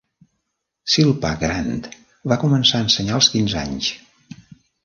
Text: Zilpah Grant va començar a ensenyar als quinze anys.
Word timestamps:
Zilpah 0.93 1.33
Grant 1.43 1.85
va 2.33 2.39
començar 2.47 2.81
a 2.81 2.87
ensenyar 2.89 3.15
als 3.19 3.31
quinze 3.35 3.61
anys. 3.69 3.93